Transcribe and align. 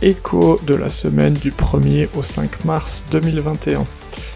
écho 0.00 0.60
de 0.64 0.74
la 0.74 0.90
semaine 0.90 1.34
du 1.34 1.50
1er 1.50 2.08
au 2.16 2.22
5 2.22 2.64
mars 2.64 3.04
2021. 3.10 3.84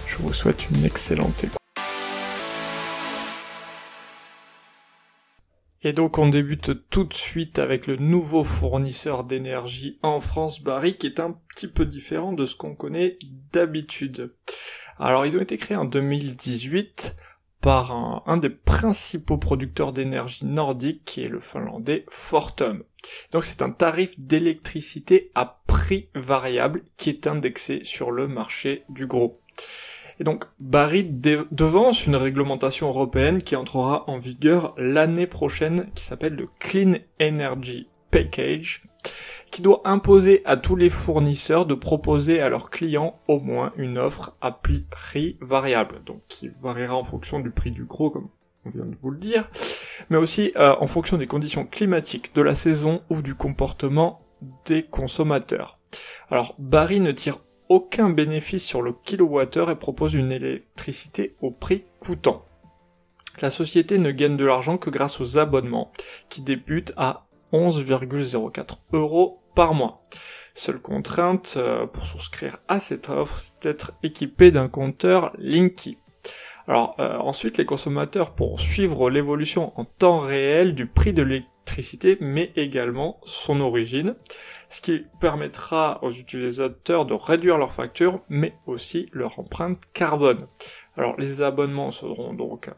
Je 0.09 0.17
vous 0.19 0.33
souhaite 0.33 0.69
une 0.71 0.85
excellente 0.85 1.45
écoute. 1.45 1.59
Et 5.85 5.93
donc 5.93 6.19
on 6.19 6.29
débute 6.29 6.89
tout 6.91 7.05
de 7.05 7.15
suite 7.15 7.59
avec 7.59 7.87
le 7.87 7.97
nouveau 7.97 8.45
fournisseur 8.45 9.25
d'énergie 9.25 9.99
en 10.03 10.21
France, 10.21 10.63
Barry, 10.63 10.97
qui 10.97 11.07
est 11.07 11.21
un 11.21 11.37
petit 11.55 11.69
peu 11.69 11.85
différent 11.85 12.33
de 12.33 12.47
ce 12.47 12.57
qu'on 12.57 12.75
connaît 12.75 13.19
d'habitude. 13.53 14.35
Alors 14.99 15.27
ils 15.27 15.37
ont 15.37 15.43
été 15.43 15.57
créés 15.59 15.77
en 15.77 15.85
2018 15.85 17.17
par 17.63 18.23
un, 18.27 18.37
des 18.37 18.51
principaux 18.51 19.39
producteurs 19.39 19.93
d'énergie 19.93 20.45
nordique 20.45 21.05
qui 21.05 21.23
est 21.23 21.29
le 21.29 21.41
finlandais 21.41 22.05
Fortum. 22.11 22.83
Donc 23.31 23.45
c'est 23.45 23.63
un 23.63 23.71
tarif 23.71 24.19
d'électricité 24.19 25.31
à 25.35 25.63
prix 25.67 26.09
variable 26.15 26.83
qui 26.97 27.09
est 27.09 27.27
indexé 27.27 27.81
sur 27.85 28.11
le 28.11 28.27
marché 28.27 28.83
du 28.89 29.07
gros. 29.07 29.41
Et 30.19 30.25
donc 30.25 30.45
Barry 30.59 31.05
devance 31.05 32.07
une 32.07 32.17
réglementation 32.17 32.89
européenne 32.89 33.41
qui 33.41 33.55
entrera 33.55 34.11
en 34.11 34.19
vigueur 34.19 34.75
l'année 34.77 35.29
prochaine 35.29 35.89
qui 35.95 36.03
s'appelle 36.03 36.35
le 36.35 36.47
Clean 36.59 36.95
Energy 37.21 37.89
Package 38.11 38.83
qui 39.53 39.61
doit 39.61 39.83
imposer 39.85 40.41
à 40.47 40.57
tous 40.57 40.77
les 40.77 40.89
fournisseurs 40.89 41.67
de 41.67 41.75
proposer 41.75 42.41
à 42.41 42.49
leurs 42.49 42.71
clients 42.71 43.21
au 43.29 43.39
moins 43.39 43.73
une 43.77 43.99
offre 43.99 44.35
à 44.41 44.51
prix 44.51 44.87
variable, 45.43 46.01
donc 46.07 46.23
qui 46.27 46.51
variera 46.61 46.97
en 46.97 47.05
fonction 47.05 47.39
du 47.39 47.51
prix 47.51 47.71
du 47.71 47.85
gros, 47.85 48.11
comme 48.11 48.29
on 48.65 48.71
vient 48.71 48.87
de 48.87 48.97
vous 49.03 49.11
le 49.11 49.19
dire, 49.19 49.51
mais 50.09 50.17
aussi 50.17 50.53
euh, 50.57 50.75
en 50.81 50.87
fonction 50.87 51.19
des 51.19 51.27
conditions 51.27 51.67
climatiques, 51.67 52.35
de 52.35 52.41
la 52.41 52.55
saison 52.55 53.03
ou 53.11 53.21
du 53.21 53.35
comportement 53.35 54.23
des 54.65 54.85
consommateurs. 54.85 55.79
Alors 56.31 56.55
Barry 56.59 57.01
ne 57.01 57.13
tire 57.13 57.39
aucun 57.69 58.09
bénéfice 58.09 58.65
sur 58.65 58.81
le 58.81 58.95
kilowattheure 59.05 59.71
et 59.71 59.77
propose 59.77 60.15
une 60.15 60.33
électricité 60.33 61.37
au 61.43 61.51
prix 61.51 61.85
coûtant. 62.01 62.47
La 63.43 63.51
société 63.51 63.99
ne 63.99 64.13
gagne 64.13 64.39
de 64.39 64.47
l'argent 64.47 64.79
que 64.79 64.89
grâce 64.89 65.21
aux 65.21 65.37
abonnements, 65.37 65.93
qui 66.31 66.41
débutent 66.41 66.95
à 66.97 67.27
11,04 67.53 68.79
euros 68.95 69.42
par 69.55 69.75
mois. 69.75 70.03
Seule 70.55 70.81
contrainte 70.81 71.55
euh, 71.57 71.87
pour 71.87 72.05
souscrire 72.05 72.59
à 72.69 72.79
cette 72.79 73.09
offre, 73.09 73.39
c'est 73.39 73.63
d'être 73.63 73.93
équipé 74.03 74.51
d'un 74.51 74.69
compteur 74.69 75.33
Linky. 75.39 75.99
Alors 76.69 76.95
euh, 77.01 77.19
ensuite, 77.19 77.59
les 77.59 77.65
consommateurs 77.65 78.35
pourront 78.35 78.59
suivre 78.59 79.11
l'évolution 79.11 79.73
en 79.79 79.85
temps 79.85 80.19
réel 80.19 80.75
du 80.75 80.87
prix 80.87 81.13
de 81.13 81.23
l'électricité, 81.23 82.19
mais 82.21 82.53
également 82.55 83.19
son 83.25 83.61
origine, 83.61 84.15
ce 84.69 84.81
qui 84.81 85.07
permettra 85.21 85.99
aux 86.03 86.11
utilisateurs 86.11 87.07
de 87.07 87.15
réduire 87.15 87.59
leur 87.59 87.73
facture, 87.73 88.21
mais 88.29 88.55
aussi 88.67 89.09
leur 89.13 89.39
empreinte 89.39 89.81
carbone. 89.93 90.47
Alors 90.97 91.17
les 91.19 91.43
abonnements 91.43 91.91
seront 91.91 92.35
donc 92.35 92.71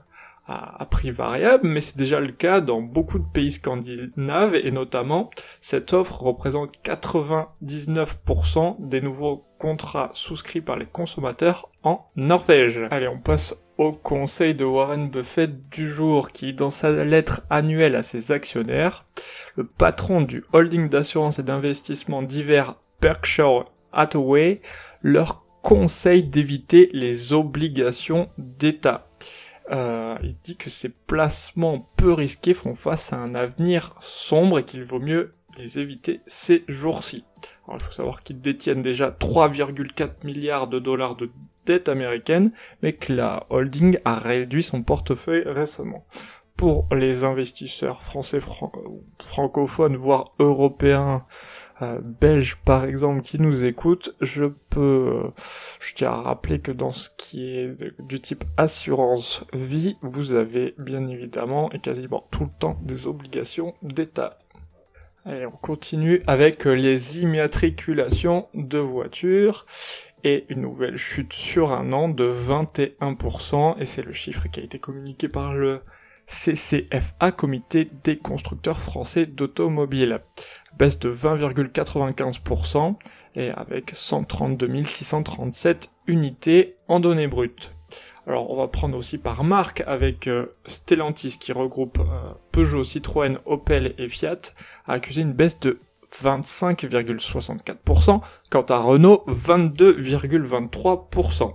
à, 0.47 0.87
prix 0.91 1.11
variable, 1.11 1.67
mais 1.67 1.81
c'est 1.81 1.97
déjà 1.97 2.21
le 2.21 2.33
cas 2.33 2.61
dans 2.61 2.83
beaucoup 2.83 3.19
de 3.19 3.27
pays 3.33 3.53
scandinaves 3.53 4.55
et 4.55 4.71
notamment 4.71 5.31
cette 5.61 5.93
offre 5.93 6.23
représente 6.23 6.75
99% 6.85 8.77
des 8.79 9.01
nouveaux 9.01 9.47
contrats 9.59 10.11
souscrits 10.13 10.61
par 10.61 10.77
les 10.77 10.87
consommateurs 10.87 11.71
en 11.83 12.07
Norvège. 12.17 12.81
Allez, 12.91 13.09
on 13.09 13.19
passe 13.19 13.57
au 13.79 13.93
conseil 13.93 14.55
de 14.55 14.65
Warren 14.65 15.09
Buffett 15.09 15.69
du 15.71 15.91
jour 15.91 16.31
qui, 16.31 16.53
dans 16.53 16.71
sa 16.71 17.05
lettre 17.05 17.41
annuelle 17.51 17.97
à 17.97 18.03
ses 18.03 18.31
actionnaires, 18.31 19.07
le 19.57 19.65
patron 19.65 20.21
du 20.21 20.45
holding 20.53 20.89
d'assurance 20.89 21.39
et 21.39 21.43
d'investissement 21.43 22.23
divers 22.23 22.77
Berkshire 23.01 23.65
Hathaway 23.93 24.61
leur 25.03 25.45
conseille 25.63 26.23
d'éviter 26.23 26.91
les 26.93 27.33
obligations 27.33 28.29
d'État. 28.37 29.09
Euh, 29.71 30.17
il 30.23 30.37
dit 30.43 30.57
que 30.57 30.69
ces 30.69 30.91
placements 30.91 31.91
peu 31.97 32.13
risqués 32.13 32.55
font 32.55 32.75
face 32.75 33.13
à 33.13 33.17
un 33.17 33.35
avenir 33.35 33.95
sombre 34.01 34.59
et 34.59 34.65
qu'il 34.65 34.85
vaut 34.85 35.01
mieux 35.01 35.35
les 35.57 35.79
éviter 35.79 36.21
ces 36.27 36.65
jours-ci. 36.69 37.25
Alors 37.67 37.79
il 37.81 37.83
faut 37.83 37.93
savoir 37.93 38.23
qu'ils 38.23 38.41
détiennent 38.41 38.83
déjà 38.83 39.11
3,4 39.11 40.25
milliards 40.25 40.67
de 40.67 40.79
dollars 40.79 41.17
de 41.17 41.31
dette 41.65 41.89
américaine, 41.89 42.53
mais 42.83 42.93
que 42.93 43.13
la 43.13 43.47
holding 43.49 43.99
a 44.05 44.17
réduit 44.17 44.63
son 44.63 44.83
portefeuille 44.83 45.45
récemment. 45.47 46.07
Pour 46.57 46.87
les 46.95 47.25
investisseurs 47.25 48.03
français 48.03 48.39
francophones, 49.19 49.97
voire 49.97 50.35
européens, 50.39 51.25
euh, 51.83 52.01
belges 52.03 52.57
par 52.65 52.85
exemple 52.85 53.23
qui 53.23 53.41
nous 53.41 53.65
écoutent, 53.65 54.15
je 54.21 54.45
peux, 54.45 55.31
je 55.81 55.95
tiens 55.95 56.13
à 56.13 56.23
rappeler 56.23 56.61
que 56.61 56.73
dans 56.73 56.93
ce 56.93 57.09
qui 57.17 57.57
est 57.57 57.77
du 58.01 58.21
type 58.21 58.45
assurance 58.57 59.45
vie, 59.53 59.97
vous 60.03 60.33
avez 60.33 60.75
bien 60.79 61.07
évidemment 61.09 61.73
et 61.73 61.81
quasiment 61.81 62.27
tout 62.31 62.45
le 62.45 62.59
temps 62.59 62.79
des 62.83 63.07
obligations 63.07 63.75
d'État. 63.83 64.39
Allez, 65.25 65.47
on 65.47 65.57
continue 65.57 66.21
avec 66.27 66.65
les 66.65 67.21
immatriculations 67.21 68.47
de 68.53 68.79
voitures 68.79 69.65
et 70.23 70.45
une 70.49 70.61
nouvelle 70.61 70.97
chute 70.97 71.33
sur 71.33 71.73
un 71.73 71.93
an 71.93 72.09
de 72.09 72.25
21% 72.31 73.77
et 73.79 73.87
c'est 73.87 74.03
le 74.03 74.13
chiffre 74.13 74.49
qui 74.49 74.61
a 74.61 74.63
été 74.63 74.79
communiqué 74.79 75.29
par 75.29 75.55
le 75.55 75.81
CCFA, 76.27 77.33
Comité 77.33 77.91
des 78.03 78.19
constructeurs 78.19 78.81
français 78.81 79.27
d'automobiles 79.27 80.21
baisse 80.79 80.99
de 80.99 81.13
20,95% 81.13 82.95
et 83.37 83.51
avec 83.51 83.91
132 83.93 84.85
637 84.85 85.91
unités 86.07 86.77
en 86.89 87.01
données 87.01 87.27
brutes. 87.27 87.75
Alors 88.27 88.51
on 88.51 88.57
va 88.57 88.69
prendre 88.69 88.97
aussi 88.97 89.19
par 89.19 89.45
marque 89.45 89.83
avec 89.87 90.29
euh, 90.29 90.57
Stellantis 90.65 91.37
qui 91.39 91.53
regroupe 91.53 91.99
euh, 91.99 92.33
Peugeot, 92.53 92.85
Citroën, 92.85 93.37
Opel 93.45 93.95
et 93.99 94.09
Fiat 94.09 94.41
a 94.87 94.95
accusé 94.95 95.21
une 95.23 95.35
baisse 95.35 95.61
de 95.61 95.79
25,64%, 96.23 98.23
quant 98.51 98.63
à 98.63 98.79
Renault 98.79 99.25
22,23%. 99.29 101.55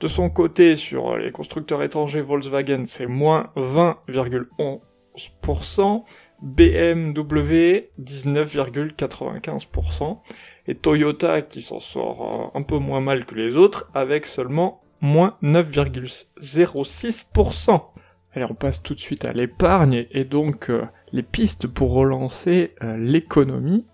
De 0.00 0.08
son 0.08 0.30
côté, 0.30 0.76
sur 0.76 1.18
les 1.18 1.30
constructeurs 1.30 1.82
étrangers 1.82 2.22
Volkswagen, 2.22 2.84
c'est 2.86 3.06
moins 3.06 3.52
20,11%, 3.56 6.04
BMW 6.40 7.90
19,95% 8.00 10.20
et 10.68 10.74
Toyota 10.74 11.42
qui 11.42 11.60
s'en 11.60 11.80
sort 11.80 12.50
euh, 12.54 12.58
un 12.58 12.62
peu 12.62 12.78
moins 12.78 13.02
mal 13.02 13.26
que 13.26 13.34
les 13.34 13.56
autres 13.56 13.90
avec 13.92 14.24
seulement 14.24 14.80
moins 15.02 15.36
9,06%. 15.42 17.82
Allez, 18.32 18.46
on 18.48 18.54
passe 18.54 18.80
tout 18.82 18.94
de 18.94 19.00
suite 19.00 19.24
à 19.24 19.32
l'épargne 19.32 20.06
et 20.12 20.24
donc 20.24 20.70
euh, 20.70 20.84
les 21.12 21.24
pistes 21.24 21.66
pour 21.66 21.92
relancer 21.92 22.74
euh, 22.82 22.96
l'économie. 22.96 23.86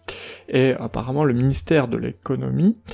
Et 0.49 0.72
apparemment 0.72 1.25
le 1.25 1.33
ministère 1.33 1.89
de 1.89 1.97
l'économie 1.97 2.77
euh, 2.87 2.93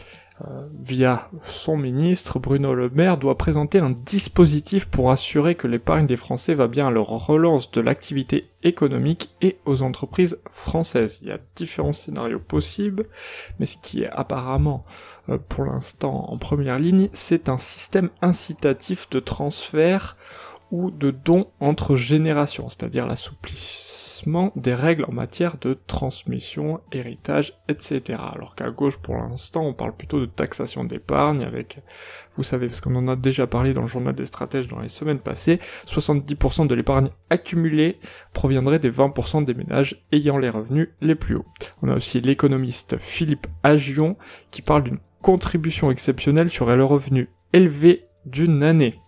via 0.78 1.30
son 1.44 1.76
ministre, 1.76 2.38
Bruno 2.38 2.74
Le 2.74 2.90
Maire, 2.90 3.18
doit 3.18 3.38
présenter 3.38 3.78
un 3.78 3.90
dispositif 3.90 4.86
pour 4.86 5.10
assurer 5.10 5.54
que 5.54 5.68
l'épargne 5.68 6.06
des 6.06 6.16
Français 6.16 6.54
va 6.54 6.68
bien 6.68 6.88
à 6.88 6.90
leur 6.90 7.08
relance 7.08 7.70
de 7.70 7.80
l'activité 7.80 8.48
économique 8.62 9.34
et 9.40 9.58
aux 9.64 9.82
entreprises 9.82 10.38
françaises. 10.52 11.18
Il 11.22 11.28
y 11.28 11.32
a 11.32 11.38
différents 11.56 11.92
scénarios 11.92 12.40
possibles, 12.40 13.06
mais 13.58 13.66
ce 13.66 13.76
qui 13.76 14.02
est 14.02 14.10
apparemment 14.10 14.84
euh, 15.28 15.38
pour 15.48 15.64
l'instant 15.64 16.26
en 16.30 16.38
première 16.38 16.78
ligne, 16.78 17.08
c'est 17.12 17.48
un 17.48 17.58
système 17.58 18.10
incitatif 18.20 19.08
de 19.10 19.20
transfert 19.20 20.16
ou 20.70 20.90
de 20.90 21.10
dons 21.10 21.48
entre 21.60 21.96
générations, 21.96 22.68
c'est-à-dire 22.68 23.06
l'assouplissement 23.06 23.91
des 24.56 24.74
règles 24.74 25.04
en 25.08 25.12
matière 25.12 25.56
de 25.58 25.78
transmission, 25.86 26.80
héritage, 26.92 27.54
etc. 27.68 28.18
Alors 28.34 28.54
qu'à 28.54 28.70
gauche, 28.70 28.98
pour 28.98 29.16
l'instant, 29.16 29.66
on 29.66 29.74
parle 29.74 29.96
plutôt 29.96 30.20
de 30.20 30.26
taxation 30.26 30.84
d'épargne 30.84 31.42
avec, 31.42 31.80
vous 32.36 32.42
savez, 32.42 32.68
parce 32.68 32.80
qu'on 32.80 32.94
en 32.96 33.08
a 33.08 33.16
déjà 33.16 33.46
parlé 33.46 33.72
dans 33.72 33.82
le 33.82 33.86
journal 33.86 34.14
des 34.14 34.26
stratèges 34.26 34.68
dans 34.68 34.80
les 34.80 34.88
semaines 34.88 35.18
passées, 35.18 35.60
70% 35.86 36.66
de 36.66 36.74
l'épargne 36.74 37.10
accumulée 37.30 37.98
proviendrait 38.32 38.78
des 38.78 38.90
20% 38.90 39.44
des 39.44 39.54
ménages 39.54 40.02
ayant 40.12 40.38
les 40.38 40.50
revenus 40.50 40.90
les 41.00 41.14
plus 41.14 41.36
hauts. 41.36 41.46
On 41.82 41.88
a 41.88 41.94
aussi 41.94 42.20
l'économiste 42.20 42.96
Philippe 42.98 43.46
Agion 43.62 44.16
qui 44.50 44.62
parle 44.62 44.84
d'une 44.84 45.00
contribution 45.20 45.90
exceptionnelle 45.90 46.50
sur 46.50 46.66
le 46.66 46.84
revenu 46.84 47.28
élevé 47.52 48.04
d'une 48.26 48.62
année. 48.62 48.98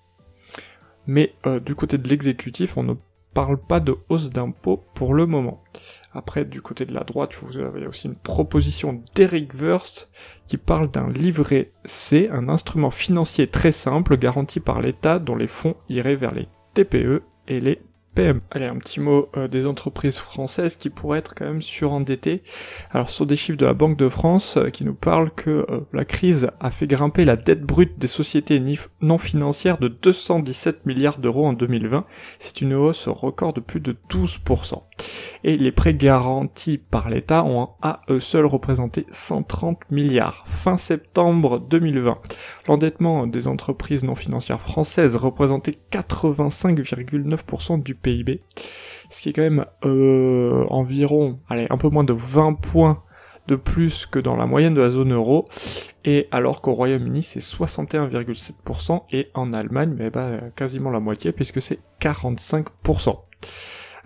Mais 1.07 1.35
euh, 1.47 1.61
du 1.61 1.75
côté 1.75 1.99
de 1.99 2.09
l'exécutif, 2.09 2.77
on 2.77 2.83
ne 2.83 2.95
parle 3.35 3.59
pas 3.59 3.81
de 3.81 3.97
hausse 4.09 4.31
d'impôts 4.31 4.85
pour 4.95 5.13
le 5.13 5.27
moment. 5.27 5.63
Après, 6.13 6.45
du 6.45 6.63
côté 6.63 6.87
de 6.87 6.95
la 6.95 7.03
droite, 7.03 7.35
vous 7.43 7.59
avez 7.59 7.87
aussi 7.87 8.07
une 8.07 8.15
proposition 8.15 9.03
d'Eric 9.15 9.53
Wurst 9.55 10.11
qui 10.47 10.57
parle 10.57 10.91
d'un 10.91 11.11
livret 11.11 11.73
C, 11.85 12.29
un 12.33 12.49
instrument 12.49 12.91
financier 12.91 13.49
très 13.49 13.73
simple 13.73 14.17
garanti 14.17 14.61
par 14.61 14.81
l'État 14.81 15.19
dont 15.19 15.37
les 15.37 15.49
fonds 15.49 15.77
iraient 15.89 16.17
vers 16.17 16.33
les 16.33 16.49
TPE 16.75 17.23
et 17.49 17.61
les 17.61 17.83
Allez, 18.17 18.67
un 18.67 18.77
petit 18.77 19.01
mot 19.01 19.29
euh, 19.37 19.49
des 19.49 19.67
entreprises 19.67 20.19
françaises 20.19 20.77
qui 20.77 20.89
pourraient 20.89 21.19
être 21.19 21.35
quand 21.35 21.47
même 21.47 21.63
surendettées. 21.63 22.43
Alors, 22.93 23.11
ce 23.11 23.17
sont 23.17 23.25
des 23.25 23.35
chiffres 23.35 23.59
de 23.59 23.67
la 23.67 23.75
Banque 23.75 23.97
de 23.97 24.09
France 24.09 24.57
euh, 24.57 24.71
qui 24.71 24.85
nous 24.85 24.95
parlent 24.95 25.33
que 25.33 25.67
euh, 25.69 25.81
la 25.93 26.05
crise 26.05 26.51
a 26.61 26.71
fait 26.71 26.87
grimper 26.87 27.25
la 27.25 27.35
dette 27.35 27.63
brute 27.63 27.99
des 27.99 28.07
sociétés 28.07 28.63
non 29.01 29.19
financières 29.19 29.79
de 29.79 29.89
217 29.89 30.87
milliards 30.87 31.19
d'euros 31.19 31.47
en 31.47 31.55
2020. 31.55 32.05
C'est 32.39 32.61
une 32.61 32.75
hausse 32.75 33.09
record 33.09 33.53
de 33.53 33.61
plus 33.61 33.81
de 33.81 33.97
12%. 34.11 34.83
Et 35.43 35.57
les 35.57 35.73
prêts 35.73 35.95
garantis 35.95 36.79
par 36.79 37.11
l'État 37.11 37.45
ont 37.45 37.71
à 37.83 38.01
eux 38.09 38.21
seuls 38.21 38.47
représenté 38.47 39.07
130 39.11 39.91
milliards. 39.91 40.45
Fin 40.47 40.77
septembre 40.77 41.61
2020, 41.61 42.19
l'endettement 42.67 43.27
des 43.27 43.47
entreprises 43.47 44.05
non 44.05 44.15
financières 44.15 44.61
françaises 44.61 45.17
représentait 45.17 45.79
85,9% 45.93 47.83
du 47.83 47.95
PIB, 47.95 48.43
ce 49.11 49.23
qui 49.23 49.29
est 49.29 49.33
quand 49.33 49.43
même 49.43 49.67
euh, 49.85 50.65
environ, 50.71 51.41
allez, 51.49 51.67
un 51.71 51.77
peu 51.77 51.89
moins 51.89 52.05
de 52.05 52.15
20 52.15 52.55
points 52.55 53.03
de 53.47 53.57
plus 53.57 54.07
que 54.07 54.19
dans 54.19 54.37
la 54.37 54.47
moyenne 54.47 54.75
de 54.75 54.81
la 54.81 54.91
zone 54.91 55.13
euro, 55.13 55.47
et 56.05 56.29
alors 56.31 56.63
qu'au 56.63 56.73
Royaume-Uni 56.73 57.23
c'est 57.23 57.41
61,7% 57.41 59.03
et 59.13 59.29
en 59.35 59.53
Allemagne 59.53 59.95
mais 59.97 60.11
bah, 60.11 60.41
quasiment 60.57 60.91
la 60.91 61.01
moitié 61.01 61.33
puisque 61.33 61.61
c'est 61.61 61.81
45%. 62.01 63.19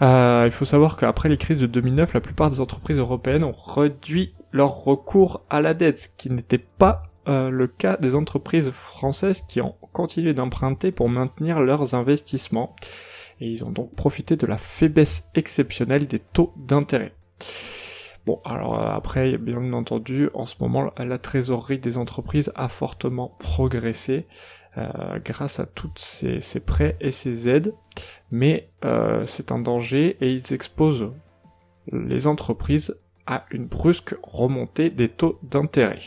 Euh, 0.00 0.44
il 0.46 0.52
faut 0.52 0.64
savoir 0.64 0.96
qu'après 0.96 1.28
les 1.28 1.36
crises 1.36 1.58
de 1.58 1.66
2009, 1.66 2.14
la 2.14 2.20
plupart 2.20 2.50
des 2.50 2.60
entreprises 2.60 2.98
européennes 2.98 3.44
ont 3.44 3.52
réduit 3.52 4.34
leur 4.52 4.84
recours 4.84 5.42
à 5.50 5.60
la 5.60 5.74
dette, 5.74 5.98
ce 5.98 6.08
qui 6.16 6.30
n'était 6.30 6.58
pas 6.58 7.02
euh, 7.28 7.50
le 7.50 7.66
cas 7.66 7.96
des 7.96 8.14
entreprises 8.14 8.70
françaises 8.70 9.42
qui 9.46 9.60
ont 9.60 9.74
continué 9.92 10.34
d'emprunter 10.34 10.92
pour 10.92 11.08
maintenir 11.08 11.60
leurs 11.60 11.94
investissements 11.94 12.74
et 13.40 13.48
ils 13.48 13.64
ont 13.64 13.70
donc 13.70 13.94
profité 13.94 14.36
de 14.36 14.46
la 14.46 14.56
faiblesse 14.56 15.28
exceptionnelle 15.34 16.06
des 16.06 16.18
taux 16.18 16.52
d'intérêt. 16.56 17.12
Bon, 18.24 18.40
alors 18.44 18.78
euh, 18.78 18.90
après, 18.90 19.36
bien 19.38 19.72
entendu, 19.72 20.30
en 20.34 20.46
ce 20.46 20.54
moment, 20.60 20.92
la 20.96 21.18
trésorerie 21.18 21.78
des 21.78 21.98
entreprises 21.98 22.52
a 22.54 22.68
fortement 22.68 23.36
progressé 23.38 24.26
euh, 24.78 25.18
grâce 25.24 25.60
à 25.60 25.66
toutes 25.66 25.98
ces, 25.98 26.60
prêts 26.60 26.96
et 27.00 27.10
ces 27.10 27.48
aides, 27.48 27.74
mais 28.30 28.70
euh, 28.84 29.26
c'est 29.26 29.52
un 29.52 29.58
danger 29.58 30.16
et 30.20 30.32
ils 30.32 30.52
exposent 30.52 31.10
les 31.92 32.26
entreprises 32.26 32.96
à 33.26 33.44
une 33.50 33.66
brusque 33.66 34.14
remontée 34.22 34.88
des 34.88 35.08
taux 35.08 35.38
d'intérêt. 35.42 35.98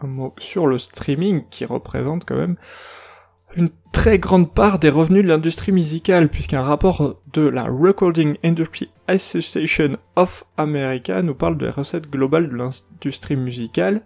Un 0.00 0.06
mot 0.06 0.34
sur 0.38 0.66
le 0.66 0.78
streaming 0.78 1.44
qui 1.50 1.64
représente 1.64 2.24
quand 2.24 2.36
même 2.36 2.56
une 3.54 3.70
très 3.92 4.18
grande 4.18 4.52
part 4.52 4.78
des 4.78 4.88
revenus 4.88 5.22
de 5.22 5.28
l'industrie 5.28 5.70
musicale, 5.70 6.28
puisqu'un 6.28 6.62
rapport 6.62 7.20
de 7.32 7.42
la 7.42 7.64
Recording 7.64 8.36
Industry 8.42 8.90
Association 9.06 9.98
of 10.16 10.44
America 10.56 11.22
nous 11.22 11.34
parle 11.34 11.58
de 11.58 11.66
la 11.66 11.72
recette 11.72 12.10
globale 12.10 12.48
de 12.48 12.56
l'industrie 12.56 13.36
musicale 13.36 14.02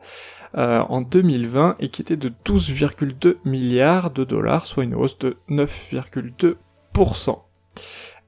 euh, 0.59 0.81
en 0.81 1.01
2020 1.01 1.77
et 1.79 1.89
qui 1.89 2.03
était 2.03 2.17
de 2.17 2.31
12,2 2.45 3.37
milliards 3.45 4.11
de 4.11 4.25
dollars, 4.25 4.67
soit 4.67 4.85
une 4.85 4.95
hausse 4.95 5.19
de 5.19 5.37
9,2%. 5.49 7.39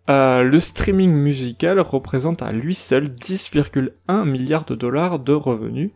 Euh, 0.08 0.42
le 0.42 0.60
streaming 0.60 1.12
musical 1.12 1.80
représente 1.80 2.40
à 2.40 2.52
lui 2.52 2.74
seul 2.74 3.08
10,1 3.08 4.24
milliards 4.24 4.64
de 4.64 4.74
dollars 4.74 5.18
de 5.18 5.32
revenus, 5.32 5.90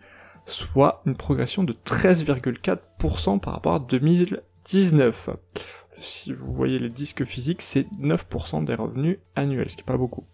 soit 0.44 1.02
une 1.06 1.16
progression 1.16 1.64
de 1.64 1.72
13,4% 1.72 3.40
par 3.40 3.54
rapport 3.54 3.74
à 3.76 3.78
2000 3.78 4.42
19. 4.64 5.30
Si 5.98 6.32
vous 6.32 6.52
voyez 6.52 6.78
les 6.78 6.88
disques 6.88 7.24
physiques, 7.24 7.62
c'est 7.62 7.86
9% 8.00 8.64
des 8.64 8.74
revenus 8.74 9.18
annuels, 9.36 9.70
ce 9.70 9.76
qui 9.76 9.82
est 9.82 9.84
pas 9.84 9.96
beaucoup. 9.96 10.24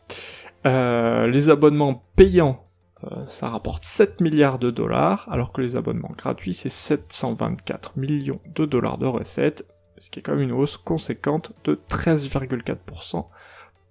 Euh, 0.67 1.27
les 1.27 1.51
abonnements 1.51 2.05
payants, 2.17 2.65
euh, 3.05 3.27
ça 3.27 3.49
rapporte 3.49 3.85
7 3.85 4.21
milliards 4.21 4.59
de 4.59 4.71
dollars, 4.71 5.29
alors 5.31 5.53
que 5.53 5.61
les 5.61 5.77
abonnements 5.77 6.15
gratuits, 6.17 6.55
c'est 6.55 6.71
724 6.71 7.99
millions 7.99 8.41
de 8.55 8.65
dollars 8.65 8.99
de 8.99 9.07
recettes, 9.07 9.67
ce 9.99 10.11
qui 10.11 10.21
est 10.21 10.23
quand 10.23 10.33
même 10.33 10.43
une 10.43 10.53
hausse 10.53 10.77
conséquente 10.77 11.53
de 11.65 11.79
13,4% 11.89 13.27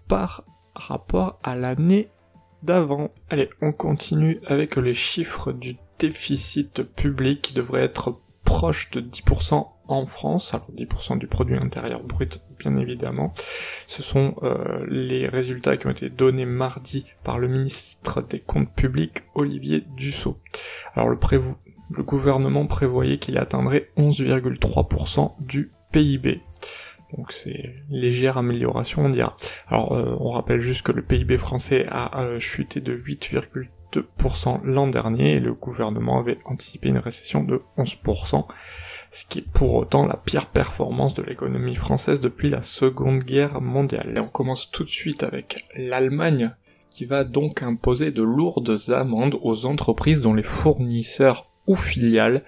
par 0.07 0.44
rapport 0.75 1.39
à 1.44 1.56
l'année 1.56 2.10
d'avant. 2.63 3.12
Allez, 3.30 3.50
on 3.62 3.72
continue 3.72 4.39
avec 4.48 4.75
les 4.75 4.94
chiffres 4.94 5.51
du 5.51 5.78
déficit 6.00 6.84
public 6.84 7.42
qui 7.42 7.54
devrait 7.54 7.84
être 7.84 8.19
proche 8.48 8.90
de 8.92 9.02
10% 9.02 9.68
en 9.90 10.06
France, 10.06 10.54
alors 10.54 10.70
10% 10.72 11.18
du 11.18 11.28
produit 11.28 11.58
intérieur 11.58 12.02
brut 12.02 12.42
bien 12.58 12.78
évidemment. 12.78 13.34
Ce 13.88 14.02
sont 14.02 14.36
euh, 14.42 14.86
les 14.90 15.28
résultats 15.28 15.76
qui 15.76 15.86
ont 15.86 15.92
été 15.92 16.10
donnés 16.10 16.46
mardi 16.46 17.06
par 17.24 17.40
le 17.40 17.50
ministre 17.50 18.22
des 18.22 18.40
Comptes 18.40 18.74
Publics 18.74 19.24
Olivier 19.36 19.84
Dussault. 19.96 20.40
Alors 20.96 21.10
le, 21.10 21.18
gouvernement 22.04 22.66
prévoyait 22.66 23.20
qu'il 23.20 23.38
atteindrait 23.38 23.90
11,3% 23.98 25.34
du 25.40 25.72
PIB. 25.92 26.42
Donc 27.16 27.34
c'est 27.34 27.76
légère 27.90 28.38
amélioration 28.38 29.06
on 29.06 29.10
dira. 29.10 29.36
Alors 29.68 29.94
euh, 29.94 30.16
on 30.20 30.32
rappelle 30.32 30.62
juste 30.62 30.84
que 30.84 30.94
le 30.94 31.02
PIB 31.02 31.38
français 31.38 31.86
a 31.90 32.22
euh, 32.22 32.40
chuté 32.40 32.80
de 32.80 32.98
8,2% 32.98 33.68
l'an 34.64 34.88
dernier 34.88 35.34
et 35.34 35.40
le 35.40 35.54
gouvernement 35.54 36.20
avait 36.20 36.40
anticipé 36.46 36.90
une 36.90 36.98
récession 36.98 37.44
de 37.44 37.62
11% 37.78 38.46
ce 39.12 39.26
qui 39.26 39.40
est 39.40 39.52
pour 39.54 39.76
autant 39.76 40.06
la 40.06 40.18
pire 40.18 40.48
performance 40.48 41.14
de 41.14 41.24
l'économie 41.24 41.76
française 41.76 42.22
depuis 42.22 42.50
la 42.50 42.62
Seconde 42.62 43.24
Guerre 43.24 43.62
mondiale. 43.62 44.14
Et 44.16 44.20
on 44.20 44.28
commence 44.28 44.70
tout 44.72 44.84
de 44.84 44.90
suite 44.90 45.24
avec 45.24 45.66
l'Allemagne, 45.76 46.52
qui 46.90 47.06
va 47.06 47.24
donc 47.24 47.64
imposer 47.64 48.12
de 48.12 48.24
lourdes 48.24 48.78
amendes 48.90 49.38
aux 49.42 49.66
entreprises 49.66 50.22
dont 50.22 50.34
les 50.34 50.44
fournisseurs 50.44 51.48
ou 51.68 51.76
filiales 51.76 52.44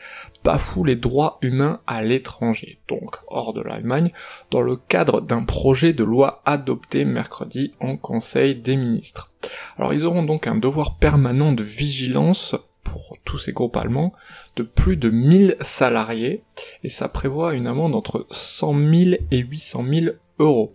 bafouent 0.50 0.84
les 0.84 0.96
droits 0.96 1.38
humains 1.44 1.80
à 1.86 2.02
l'étranger, 2.02 2.80
donc 2.88 3.18
hors 3.28 3.54
de 3.54 3.62
l'Allemagne, 3.62 4.12
dans 4.50 4.62
le 4.64 4.78
cadre 4.78 5.22
d'un 5.22 5.44
projet 5.44 5.94
de 5.94 6.04
loi 6.04 6.42
adopté 6.44 7.06
mercredi 7.06 7.76
en 7.80 7.98
Conseil 7.98 8.56
des 8.56 8.76
ministres. 8.76 9.32
Alors 9.78 9.94
ils 9.94 10.08
auront 10.08 10.24
donc 10.24 10.48
un 10.48 10.56
devoir 10.56 10.96
permanent 10.96 11.52
de 11.52 11.62
vigilance 11.62 12.56
pour 12.84 13.16
tous 13.26 13.38
ces 13.38 13.54
groupes 13.54 13.78
allemands 13.78 14.12
de 14.56 14.64
plus 14.64 14.98
de 14.98 15.12
1000 15.12 15.56
salariés 15.62 16.42
et 16.84 16.90
ça 16.90 17.10
prévoit 17.10 17.54
une 17.54 17.68
amende 17.68 17.94
entre 17.94 18.26
100 18.32 18.74
000 18.74 19.22
et 19.30 19.38
800 19.38 19.86
000 19.88 20.16
euros. 20.40 20.74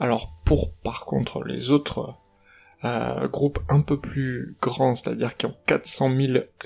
Alors 0.00 0.34
pour 0.44 0.70
par 0.70 1.06
contre 1.06 1.44
les 1.44 1.70
autres 1.70 2.14
euh, 2.84 3.28
groupes 3.28 3.60
un 3.68 3.80
peu 3.80 3.98
plus 3.98 4.56
grands, 4.60 4.94
c'est-à-dire 4.94 5.36
qui 5.36 5.46
ont 5.46 5.56
400, 5.66 6.10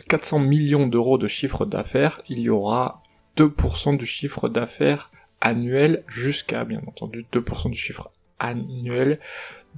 400 0.08 0.38
millions 0.38 0.86
d'euros 0.86 1.18
de 1.18 1.28
chiffre 1.28 1.66
d'affaires, 1.66 2.20
il 2.28 2.40
y 2.40 2.48
aura 2.48 3.02
2% 3.36 3.96
du 3.96 4.06
chiffre 4.06 4.48
d'affaires 4.48 5.10
annuel 5.40 6.04
jusqu'à 6.08 6.64
bien 6.64 6.80
entendu 6.86 7.26
2% 7.32 7.70
du 7.70 7.78
chiffre 7.78 8.10
annuel 8.38 9.18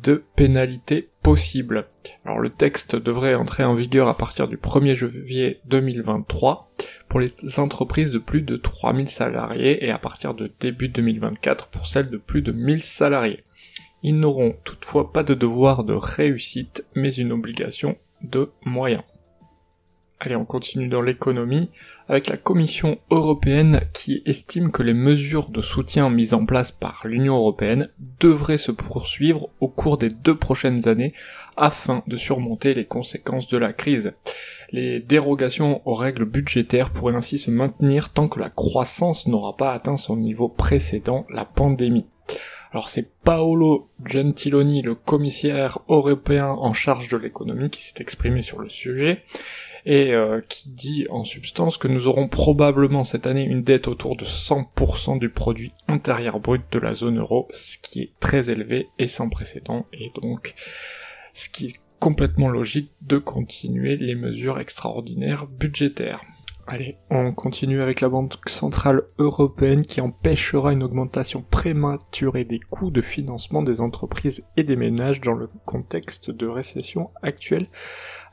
de 0.03 0.25
pénalités 0.37 1.09
possibles. 1.23 1.87
Alors 2.25 2.39
le 2.39 2.51
texte 2.51 2.95
devrait 2.95 3.35
entrer 3.35 3.65
en 3.65 3.75
vigueur 3.75 4.09
à 4.09 4.17
partir 4.17 4.47
du 4.49 4.57
1er 4.57 4.95
janvier 4.95 5.61
2023 5.67 6.71
pour 7.09 7.21
les 7.21 7.31
entreprises 7.59 8.11
de 8.11 8.19
plus 8.19 8.43
de 8.43 8.57
3000 8.57 9.09
salariés 9.09 9.85
et 9.85 9.91
à 9.91 9.99
partir 9.99 10.35
de 10.35 10.53
début 10.61 10.89
2024 10.89 11.69
pour 11.69 11.87
celles 11.87 12.11
de 12.11 12.17
plus 12.17 12.43
de 12.43 12.53
1000 12.53 12.83
salariés. 12.83 13.45
Ils 14.03 14.19
n'auront 14.19 14.55
toutefois 14.65 15.13
pas 15.13 15.23
de 15.23 15.35
devoir 15.35 15.85
de 15.85 15.95
réussite 15.95 16.85
mais 16.95 17.13
une 17.15 17.33
obligation 17.33 17.97
de 18.23 18.51
moyens. 18.65 19.03
Allez, 20.21 20.35
on 20.35 20.45
continue 20.45 20.89
dans 20.89 21.01
l'économie 21.01 21.71
avec 22.09 22.27
la 22.27 22.37
Commission 22.37 22.99
européenne 23.09 23.83
qui 23.95 24.21
estime 24.27 24.73
que 24.73 24.83
les 24.83 24.95
mesures 24.95 25.49
de 25.49 25.61
soutien 25.61 26.11
mises 26.11 26.35
en 26.35 26.45
place 26.45 26.73
par 26.73 27.03
l'Union 27.05 27.37
européenne 27.37 27.89
devraient 28.19 28.59
se 28.59 28.73
poursuivre 28.73 29.49
au 29.61 29.69
cours 29.69 29.97
des 29.97 30.09
deux 30.09 30.37
prochaines 30.37 30.89
années 30.89 31.15
afin 31.57 32.03
de 32.09 32.17
surmonter 32.17 32.75
les 32.75 32.85
conséquences 32.85 33.47
de 33.47 33.59
la 33.59 33.73
crise. 33.73 34.13
Les 34.73 34.99
dérogations 34.99 35.83
aux 35.85 35.95
règles 35.95 36.25
budgétaires 36.25 36.91
pourraient 36.91 37.15
ainsi 37.15 37.39
se 37.39 37.53
maintenir 37.53 38.11
tant 38.11 38.27
que 38.27 38.41
la 38.41 38.51
croissance 38.51 39.29
n'aura 39.29 39.57
pas 39.57 39.73
atteint 39.73 39.97
son 39.97 40.17
niveau 40.17 40.49
précédent, 40.49 41.21
la 41.31 41.45
pandémie. 41.45 42.07
Alors 42.73 42.89
c'est 42.89 43.11
Paolo 43.25 43.89
Gentiloni, 44.05 44.83
le 44.83 44.95
commissaire 44.95 45.79
européen 45.89 46.49
en 46.49 46.73
charge 46.75 47.09
de 47.09 47.17
l'économie, 47.17 47.71
qui 47.71 47.83
s'est 47.83 48.01
exprimé 48.01 48.43
sur 48.43 48.59
le 48.59 48.69
sujet, 48.69 49.25
et 49.87 50.13
euh, 50.13 50.43
qui 50.47 50.69
dit 50.69 51.07
en 51.09 51.25
substance 51.25 51.79
que 51.79 51.89
nous 51.89 52.09
aurons 52.09 52.29
probablement 52.29 53.05
cette 53.05 53.27
année 53.27 53.45
une 53.45 53.63
dette 53.63 53.89
autour 53.89 54.17
de 54.17 54.25
100% 54.25 55.19
du 55.19 55.31
produit 55.31 55.73
intérieur 55.89 56.41
brut 56.41 56.63
de 56.71 56.79
la 56.79 56.93
zone 56.93 57.19
euro, 57.19 57.49
ce 57.51 57.79
qui 57.79 58.03
est 58.03 58.13
très 58.21 58.51
élevé 58.51 58.89
et 58.99 59.07
sans 59.07 59.31
précédent, 59.31 59.87
et 59.95 60.09
donc 60.21 60.55
ce 61.33 61.49
qui 61.49 61.67
est 61.67 61.81
complètement 62.01 62.49
logique 62.49 62.93
de 63.03 63.19
continuer 63.19 63.97
les 63.97 64.15
mesures 64.15 64.61
extraordinaires 64.61 65.47
budgétaires. 65.47 66.23
Allez, 66.71 66.99
on 67.09 67.33
continue 67.33 67.81
avec 67.81 68.03
la 68.03 68.11
Banque 68.11 68.35
Centrale 68.47 69.05
Européenne 69.17 69.87
qui 69.87 70.03
empêchera 70.03 70.75
une 70.75 70.83
augmentation 70.83 71.43
prématurée 71.51 72.45
des 72.45 72.61
coûts 72.61 72.91
de 72.91 73.01
financement 73.01 73.63
des 73.63 73.81
entreprises 73.81 74.45
et 74.59 74.65
des 74.65 74.77
ménages 74.77 75.23
dans 75.23 75.33
le 75.33 75.49
contexte 75.65 76.31
de 76.31 76.47
récession 76.47 77.09
actuelle, 77.23 77.69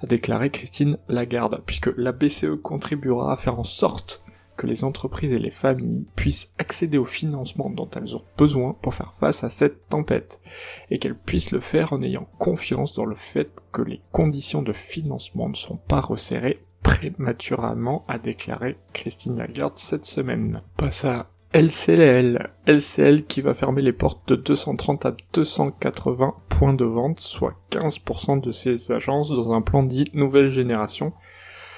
a 0.02 0.06
déclaré 0.08 0.50
Christine 0.50 0.98
Lagarde, 1.08 1.64
puisque 1.66 1.96
la 1.96 2.12
BCE 2.12 2.62
contribuera 2.62 3.32
à 3.32 3.38
faire 3.38 3.58
en 3.58 3.64
sorte 3.64 4.22
que 4.58 4.68
les 4.68 4.84
entreprises 4.84 5.32
et 5.32 5.40
les 5.40 5.50
familles 5.50 6.06
puissent 6.18 6.54
accéder 6.58 6.98
au 6.98 7.06
financement 7.06 7.70
dont 7.70 7.90
elles 7.96 8.18
ont 8.18 8.24
besoin 8.38 8.76
pour 8.82 8.94
faire 8.94 9.14
face 9.14 9.46
à 9.46 9.50
cette 9.50 9.88
tempête, 9.88 10.42
et 10.92 11.00
qu'elles 11.00 11.18
puissent 11.18 11.52
le 11.52 11.62
faire 11.62 11.94
en 11.94 12.02
ayant 12.02 12.28
confiance 12.38 12.96
dans 12.96 13.06
le 13.06 13.16
fait 13.16 13.50
que 13.72 13.82
les 13.82 14.02
conditions 14.12 14.62
de 14.62 14.74
financement 14.74 15.48
ne 15.48 15.56
sont 15.56 15.78
pas 15.78 16.02
resserrées 16.02 16.60
prématurément, 17.12 18.06
a 18.08 18.18
déclaré 18.18 18.78
Christine 18.94 19.38
Lagarde 19.38 19.78
cette 19.78 20.06
semaine. 20.06 20.62
Passe 20.78 21.06
à 21.06 21.28
LCL, 21.54 22.50
LCL 22.68 23.24
qui 23.26 23.42
va 23.42 23.54
fermer 23.54 23.82
les 23.82 23.94
portes 23.94 24.28
de 24.28 24.36
230 24.36 25.06
à 25.06 25.16
280 25.34 26.36
points 26.50 26.74
de 26.74 26.86
vente, 26.86 27.20
soit 27.22 27.56
15% 27.72 28.42
de 28.42 28.52
ses 28.52 28.92
agences 28.92 29.30
dans 29.30 29.54
un 29.54 29.62
plan 29.62 29.84
dit 29.84 30.06
nouvelle 30.14 30.50
génération. 30.50 31.14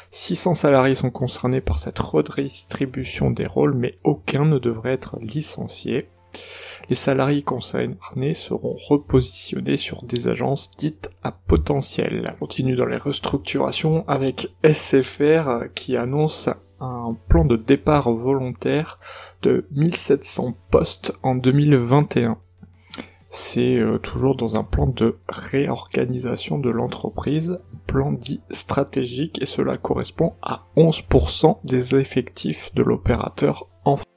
600 0.10 0.56
salariés 0.56 0.96
sont 0.96 1.12
concernés 1.12 1.62
par 1.62 1.80
cette 1.80 2.00
redistribution 2.00 3.30
des 3.30 3.46
rôles, 3.46 3.74
mais 3.74 4.00
aucun 4.04 4.46
ne 4.46 4.58
devrait 4.58 4.94
être 4.94 5.20
licencié 5.20 6.10
les 6.90 6.96
salariés 6.96 7.44
concernés 7.44 8.34
seront 8.34 8.76
repositionnés 8.76 9.78
sur 9.78 10.04
des 10.04 10.28
agences 10.28 10.72
dites 10.72 11.10
à 11.24 11.32
potentiel. 11.32 12.34
On 12.36 12.40
continue 12.40 12.76
dans 12.76 12.86
les 12.86 12.98
restructurations 12.98 14.08
avec 14.08 14.50
SFR 14.64 15.66
qui 15.76 15.98
annonce 15.98 16.50
un 16.80 17.18
plan 17.28 17.44
de 17.44 17.58
départ 17.58 18.12
volontaire 18.12 19.00
de 19.42 19.66
1700 19.72 20.56
postes 20.72 21.14
en 21.24 21.36
2021. 21.36 22.38
C'est 23.30 23.76
euh, 23.76 23.98
toujours 23.98 24.36
dans 24.36 24.58
un 24.58 24.64
plan 24.64 24.88
de 24.88 25.18
réorganisation 25.28 26.60
de 26.60 26.70
l'entreprise, 26.70 27.60
plan 27.86 28.14
dit 28.14 28.42
stratégique, 28.52 29.42
et 29.42 29.46
cela 29.46 29.78
correspond 29.78 30.34
à 30.42 30.68
11% 30.78 31.58
des 31.66 31.96
effectifs 31.96 32.74
de 32.74 32.84
l'opérateur 32.84 33.68
en 33.84 33.98
France. 33.98 34.17